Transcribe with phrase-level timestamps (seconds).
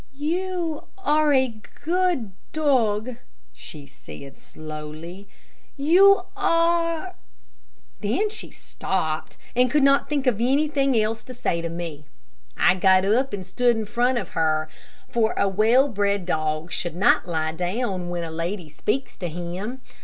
[0.17, 3.17] "You are a good dog,"
[3.53, 5.27] she said, slowly.
[5.77, 7.13] "You are"
[7.99, 12.07] then she stopped, and could not think of anything else to say to me.
[12.57, 14.67] I got up and stood in front of her,
[15.07, 19.81] for a well bred dog should not lie down when a lady speaks to him.